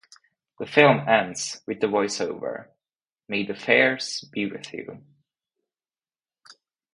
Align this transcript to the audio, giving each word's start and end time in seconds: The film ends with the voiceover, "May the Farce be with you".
The 0.57 0.65
film 0.65 1.07
ends 1.07 1.61
with 1.67 1.79
the 1.79 1.85
voiceover, 1.85 2.69
"May 3.27 3.45
the 3.45 3.53
Farce 3.53 4.21
be 4.21 4.49
with 4.51 4.73
you". 4.73 5.05